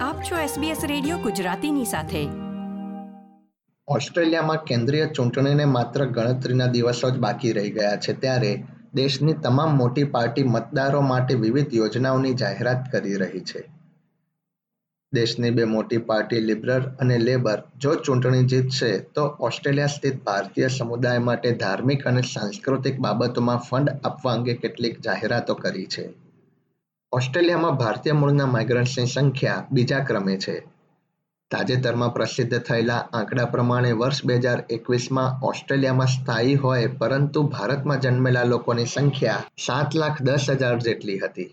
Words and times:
આપ 0.00 0.22
છો 0.22 0.36
SBS 0.36 0.86
radio 0.86 1.18
ગુજરાતીની 1.18 1.84
સાથે. 1.84 2.28
ઓસ્ટ્રેલિયામાં 3.88 4.64
કેન્દ્રીય 4.64 5.06
ચૂંટણીને 5.06 5.64
માત્ર 5.64 6.04
ગણતરીના 6.04 6.66
દિવસો 6.66 7.10
જ 7.10 7.18
બાકી 7.18 7.52
રહી 7.52 7.70
ગયા 7.70 7.96
છે, 7.96 8.12
ત્યારે 8.12 8.64
દેશની 8.94 9.32
તમામ 9.32 9.76
મોટી 9.76 10.04
પાર્ટી 10.04 10.42
મતદારો 10.42 11.00
માટે 11.00 11.34
વિવિધ 11.34 11.74
યોજનાઓની 11.74 12.34
જાહેરાત 12.34 12.92
કરી 12.92 13.14
રહી 13.14 13.40
છે. 13.40 13.70
દેશની 15.12 15.50
બે 15.50 15.64
મોટી 15.64 15.98
પાર્ટી 15.98 16.40
લિબરલ 16.40 16.80
અને 16.80 17.18
લેબર 17.18 17.62
જો 17.76 17.94
ચૂંટણી 17.94 18.44
જીતશે, 18.44 18.98
તો 18.98 19.24
ઓસ્ટ્રેલિયા 19.24 19.86
સ્થિત 19.86 20.24
ભારતીય 20.24 20.68
સમુદાય 20.68 21.18
માટે 21.18 21.50
ધાર્મિક 21.50 22.06
અને 22.06 22.22
સાંસ્કૃતિક 22.22 23.00
બાબતોમાં 23.00 23.58
ફંડ 23.58 23.90
આપવા 24.04 24.32
અંગે 24.32 24.54
કેટલીક 24.54 25.00
જાહેરાતો 25.00 25.54
કરી 25.54 25.86
છે. 25.86 26.29
ઓસ્ટ્રેલિયામાં 27.12 27.76
ભારતીય 27.76 28.14
મૂળના 28.14 28.46
માઇગ્રન્ટ્સની 28.46 29.06
સંખ્યા 29.06 29.66
બીજા 29.72 30.00
ક્રમે 30.00 30.36
છે. 30.36 30.52
તાજેતરમાં 31.50 32.12
પ્રસિદ્ધ 32.12 32.58
થયેલા 32.58 32.98
આંકડા 33.12 33.46
પ્રમાણે 33.46 33.92
વર્ષ 33.92 34.24
બે 34.24 34.36
હજાર 34.36 34.62
એકવીસમાં 34.70 35.42
ઓસ્ટ્રેલિયામાં 35.42 36.06
સ્થાયી 36.06 36.54
હોય 36.54 36.88
પરંતુ 36.98 37.42
ભારતમાં 37.42 38.00
જન્મેલા 38.00 38.44
લોકોની 38.44 38.86
સંખ્યા 38.86 39.42
સાત 39.58 39.94
લાખ 39.94 40.22
દસ 40.22 40.50
હજાર 40.50 40.78
જેટલી 40.78 41.18
હતી. 41.18 41.48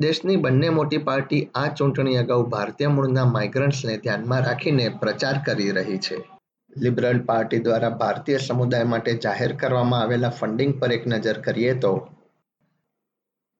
દેશની 0.00 0.36
બંને 0.36 0.70
મોટી 0.70 0.98
પાર્ટી 0.98 1.42
આ 1.54 1.66
ચૂંટણી 1.68 2.16
અગાઉ 2.16 2.46
ભારતીય 2.46 2.88
મૂળના 2.88 3.24
માઇગ્રન્ટ્સને 3.24 3.96
ધ્યાનમાં 3.96 4.44
રાખીને 4.44 4.88
પ્રચાર 4.88 5.36
કરી 5.46 5.70
રહી 5.70 5.98
છે. 5.98 6.16
લિબરલ 6.76 7.18
પાર્ટી 7.18 7.58
દ્વારા 7.58 7.88
ભારતીય 7.88 8.38
સમુદાય 8.38 8.84
માટે 8.84 9.14
જાહેર 9.14 9.52
કરવામાં 9.52 10.00
આવેલા 10.00 10.28
ફંડિંગ 10.28 10.80
પર 10.80 10.92
એક 10.92 11.06
નજર 11.06 11.38
કરીએ 11.40 11.74
તો 11.74 12.08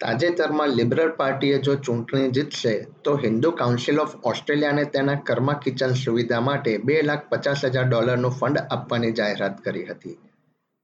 તાજેતરમાં 0.05 0.69
લિબરલ 0.69 1.11
પાર્ટીએ 1.11 1.59
જો 1.59 1.75
ચૂંટણી 1.75 2.31
જીતશે, 2.31 2.87
તો 3.05 3.17
હિન્દુ 3.17 3.51
કાઉન્સિલ 3.51 4.01
ઓફ 4.01 4.17
ઓસ્ટ્રેલિયાને 4.25 4.85
તેના 4.85 5.15
કર્મા 5.15 5.53
કિચન 5.53 5.95
સુવિધા 5.95 6.41
માટે 6.41 6.79
બે 6.79 7.03
લાખ 7.03 7.23
પચાસ 7.29 7.65
હજાર 7.65 7.87
ડોલરનું 7.89 8.31
ફંડ 8.31 8.59
આપવાની 8.71 9.13
જાહેરાત 9.13 9.63
કરી 9.65 9.85
હતી. 9.85 10.19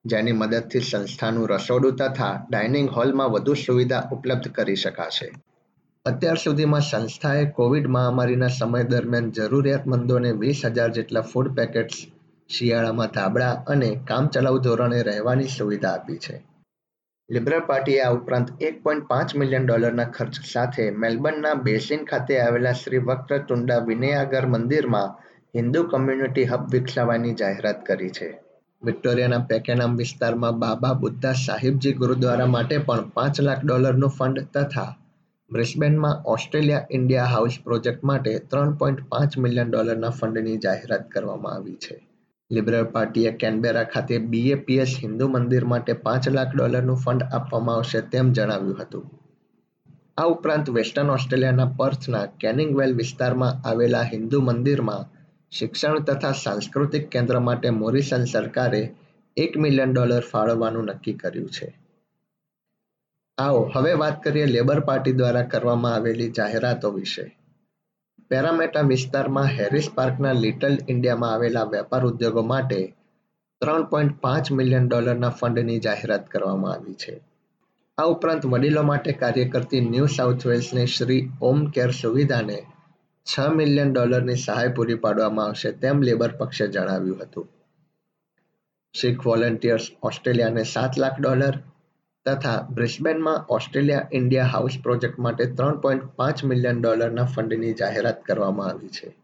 જેની 0.04 0.32
મદદથી 0.32 0.80
સંસ્થાનું 0.80 1.48
રસોડું 1.48 1.96
તથા 1.96 2.32
ડાઇનિંગ 2.50 2.88
હોલમાં 2.88 3.30
વધુ 3.30 3.54
સુવિધા 3.54 4.02
ઉપલબ્ધ 4.12 4.48
કરી 4.48 4.76
શકાશે. 4.76 5.28
અત્યાર 6.06 6.36
સુધીમાં 6.36 6.80
સંસ્થાએ 6.80 7.44
કોવિડ 7.44 7.86
મહામારીના 7.86 8.48
સમય 8.48 8.82
દરમિયાન 8.82 9.32
જરૂરિયાતમંદોને 9.32 10.32
વીસ 10.32 10.66
હજાર 10.66 10.90
જેટલા 10.90 11.20
ફૂડ 11.20 11.54
પેકેટ્સ 11.54 12.06
શિયાળામાં 12.50 13.08
ધાબળા 13.08 13.54
અને 13.66 13.90
કામચલાઉ 14.08 14.58
ધોરણે 14.58 15.02
રહેવાની 15.02 15.48
સુવિધા 15.48 15.90
આપી 15.90 16.18
છે. 16.18 16.44
લિબરલ 17.30 17.60
પાર્ટીએ 17.66 17.98
આ 18.04 18.12
ઉપરાંત 18.14 18.48
એક 18.68 18.78
પોઈન્ટ 18.84 19.04
પાંચ 19.10 19.32
મિલિયન 19.40 19.66
ડોલરના 19.66 20.04
ખર્ચ 20.04 20.46
સાથે 20.52 20.84
મેલબર્નના 21.02 21.54
બેસિન 21.66 22.00
ખાતે 22.04 22.32
આવેલા 22.40 22.72
શ્રી 22.72 23.02
વક્રતુંડા 23.08 23.78
વિનયાગર 23.78 24.46
મંદિરમાં 24.46 25.12
હિન્દુ 25.54 25.82
કમ્યુનિટી 25.84 26.44
હબ 26.44 26.72
વિકસાવવાની 26.72 27.34
જાહેરાત 27.34 27.86
કરી 27.86 28.10
છે. 28.10 28.30
વિક્ટોરિયાના 28.82 29.38
પેકેનામ 29.38 29.96
વિસ્તારમાં 29.96 30.58
બાબા 30.58 30.92
બુદ્ધા 30.94 31.36
સાહિબજી 31.46 31.92
ગુરુદ્વારા 31.92 32.46
માટે 32.46 32.76
પણ 32.78 33.08
પાંચ 33.14 33.40
લાખ 33.40 33.64
ડોલરનું 33.64 34.16
ફંડ 34.18 34.46
તથા 34.54 34.90
બ્રિસ્બેનમાં 35.50 36.22
ઓસ્ટ્રેલિયા 36.24 36.86
ઇન્ડિયા 36.90 37.24
હાઉસ 37.24 37.62
પ્રોજેક્ટ 37.64 38.04
માટે 38.04 38.38
ત્રણ 38.50 38.76
પોઈન્ટ 38.76 39.08
પાંચ 39.08 39.38
મિલિયન 39.38 39.70
ડોલરના 39.70 40.10
ફંડની 40.10 40.56
જાહેરાત 40.58 41.10
કરવામાં 41.10 41.54
આવી 41.54 41.74
છે. 41.74 42.09
લિબરલ 42.50 42.84
પાર્ટીએ 42.84 43.32
કેનબેરા 43.32 43.84
ખાતે 43.84 44.18
બીએપીએસ 44.18 44.96
હિન્દુ 45.02 45.28
મંદિર 45.28 45.64
માટે 45.64 45.92
પાંચ 45.92 46.28
લાખ 46.28 46.56
ડોલરનું 46.56 46.96
ફંડ 46.96 47.22
આપવામાં 47.22 47.76
આવશે 47.76 48.00
તેમ 48.00 48.32
જણાવ્યું 48.32 48.82
હતું. 48.82 49.10
આ 50.18 50.24
ઉપરાંત 50.24 50.70
વેસ્ટર્ન 50.70 51.10
ઓસ્ટ્રેલિયાના 51.10 51.66
પર્થના 51.66 52.26
કેનિંગવેલ 52.26 52.94
વિસ્તારમાં 52.94 53.68
આવેલા 53.68 54.02
હિન્દુ 54.02 54.40
મંદિરમાં 54.40 55.06
શિક્ષણ 55.50 55.98
તથા 55.98 56.32
સાંસ્કૃતિક 56.32 57.08
કેન્દ્ર 57.08 57.38
માટે 57.38 57.70
મોરિસન 57.70 58.24
સરકારે 58.24 58.94
એક 59.36 59.56
મિલિયન 59.56 59.92
ડોલર 59.92 60.20
ફાળવવાનું 60.20 60.84
નક્કી 60.84 61.12
કર્યું 61.12 61.50
છે. 61.50 61.78
આવો, 63.38 63.70
હવે 63.74 63.92
વાત 63.92 64.22
કરીએ 64.22 64.46
લેબર 64.46 64.80
પાર્ટી 64.80 65.12
દ્વારા 65.12 65.42
કરવામાં 65.42 65.94
આવેલી 65.94 66.30
જાહેરાતો 66.30 66.90
વિશે. 66.90 67.39
પેરામેટા 68.30 68.88
વિસ્તારમાં 68.88 69.46
હેરિસ 69.46 69.90
પાર્કના 69.94 70.32
લિટલ 70.32 70.76
ઇન્ડિયામાં 70.88 71.32
આવેલા 71.32 71.64
વેપાર 71.64 72.06
ઉદ્યોગો 72.06 72.42
માટે 72.42 72.94
ત્રણ 73.60 73.82
પોઈન્ટ 73.82 74.20
પાંચ 74.20 74.50
મિલિયન 74.52 74.88
ડોલરના 74.88 75.30
ફંડની 75.30 75.78
જાહેરાત 75.78 76.28
કરવામાં 76.28 76.72
આવી 76.72 76.94
છે. 76.94 77.14
આ 77.98 78.04
ઉપરાંત 78.04 78.46
વડીલો 78.46 78.82
માટે 78.82 79.12
કાર્ય 79.12 79.48
કરતી 79.48 79.80
ન્યૂ 79.80 80.06
સાઉથ 80.06 80.46
વેલ્સની 80.46 80.86
શ્રી 80.86 81.30
ઓમ 81.42 81.66
કેર 81.66 81.90
સુવિધાને 81.90 82.58
છ 83.26 83.50
મિલિયન 83.54 83.92
ડોલરની 83.92 84.36
સહાય 84.36 84.68
પૂરી 84.68 84.94
પાડવામાં 84.94 85.46
આવશે 85.46 85.72
તેમ 85.72 86.02
લેબર 86.02 86.30
પક્ષે 86.38 86.68
જણાવ્યું 86.68 87.22
હતું. 87.22 87.48
શીખ 88.94 89.26
વોલેન્ટિયર્સ 89.26 89.90
ઓસ્ટ્રેલિયાને 90.02 90.64
સાત 90.64 90.98
લાખ 90.98 91.20
ડોલર 91.20 91.54
તથા 92.34 92.66
બ્રિસ્બેનમાં 92.70 93.46
ઓસ્ટ્રેલિયા 93.48 94.08
ઇન્ડિયા 94.12 94.44
હાઉસ 94.44 94.78
પ્રોજેક્ટ 94.82 95.18
માટે 95.18 95.44
ત્રણ 95.44 95.78
પોઈન્ટ 95.78 96.04
પાંચ 96.04 96.44
મિલિયન 96.44 96.80
ડોલરના 96.80 97.24
ફંડની 97.24 97.72
જાહેરાત 97.72 98.22
કરવામાં 98.24 98.66
આવી 98.66 98.88
છે. 98.88 99.16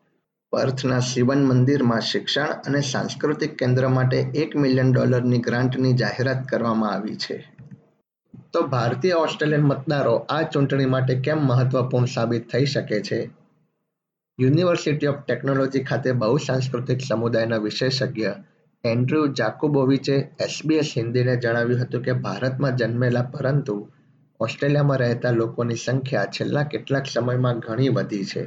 પર્થના 0.53 0.99
શિવન 1.01 1.45
મંદિરમાં 1.45 2.01
શિક્ષણ 2.01 2.47
અને 2.47 2.81
સાંસ્કૃતિક 2.81 3.57
કેન્દ્ર 3.57 3.89
માટે 3.89 4.17
એક 4.17 4.57
મિલિયન 4.57 4.93
ડોલરની 4.93 5.39
ગ્રાન્ટની 5.39 5.93
જાહેરાત 5.93 6.45
કરવામાં 6.49 6.93
આવી 6.93 7.17
છે. 7.17 7.57
તો 8.53 8.63
ભારતીય 8.63 9.13
ઓસ્ટ્રેલિયન 9.13 9.63
મતદારો 9.63 10.15
આ 10.15 10.43
ચૂંટણી 10.43 10.85
માટે 10.85 11.15
કેમ 11.15 11.39
મહત્વપૂર્ણ 11.39 12.05
સાબિત 12.05 12.51
થઈ 12.53 12.65
શકે 12.65 13.01
છે? 13.01 13.31
યુનિવર્સિટી 14.41 15.07
ઓફ 15.07 15.25
ટેકનોલોજી 15.27 15.85
ખાતે 15.85 16.13
બહુ 16.13 16.37
સાંસ્કૃતિક 16.37 16.99
સમુદાયના 17.09 17.57
વિશેષજ્ઞ 17.57 18.25
એન્ડ્રુ 18.93 19.27
જાકુબોવિચે 19.27 20.13
એસબીએસ 20.41 20.95
હિન્દીને 20.97 21.37
જણાવ્યું 21.37 21.83
હતું 21.83 22.03
કે 22.03 22.13
ભારતમાં 22.13 22.77
જન્મેલા 22.77 23.23
પરંતુ 23.23 23.89
ઓસ્ટ્રેલિયામાં 24.41 24.99
રહેતા 24.99 25.31
લોકોની 25.31 25.75
સંખ્યા 25.75 26.25
છેલ્લા 26.25 26.63
કેટલાક 26.63 27.07
સમયમાં 27.13 27.59
ઘણી 27.59 27.89
વધી 27.89 28.25
છે. 28.25 28.45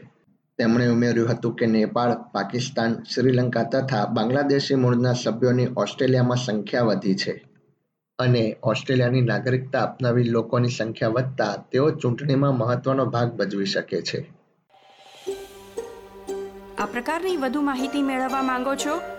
તેમણે 0.58 0.88
ઉમેર્યું 0.88 1.30
હતું 1.30 1.56
કે 1.56 1.66
નેપાળ, 1.66 2.18
પાકિસ્તાન, 2.32 3.04
શ્રીલંકા 3.14 3.64
તથા 3.64 4.06
બાંગ્લાદેશી 4.06 4.76
મૂળના 4.76 5.14
સભ્યોની 5.14 5.68
ઓસ્ટ્રેલિયામાં 5.78 6.38
સંખ્યા 6.38 6.82
વધી 6.82 7.16
છે 7.16 7.46
અને 8.20 8.58
ઓસ્ટ્રેલિયાની 8.64 9.22
નાગરિકતા 9.22 9.80
અપનાવી 9.80 10.24
લોકોની 10.24 10.70
સંખ્યા 10.70 11.10
વધતા 11.10 11.66
તેઓ 11.72 11.92
ચૂંટણીમાં 11.92 12.58
મહત્વનો 12.58 13.06
ભાગ 13.06 13.32
ભજવી 13.32 13.66
શકે 13.66 14.02
છે. 14.02 14.20
આ 16.78 16.86
પ્રકારની 16.86 17.38
વધુ 17.38 17.62
માહિતી 17.62 18.02
મેળવવા 18.02 18.42
માંગો 18.42 18.76
છો? 18.76 19.19